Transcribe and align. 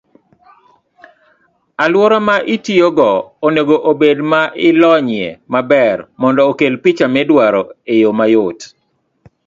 Aluora 1.83 2.17
ma 2.27 2.35
itiyogo 2.55 3.11
onego 3.47 3.75
obed 3.91 4.17
ma 4.31 4.41
ilonyie 4.67 5.27
maber 5.53 5.97
mondo 6.21 6.41
okel 6.51 6.73
picha 6.83 7.05
midwaro 7.15 7.61
eyoo 7.93 8.13
mayot. 8.19 8.59